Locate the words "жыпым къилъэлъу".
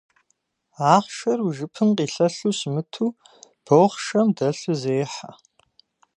1.57-2.53